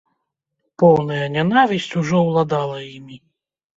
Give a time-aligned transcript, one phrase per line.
[0.83, 3.25] Поўная нянавісць ужо ўладала імі.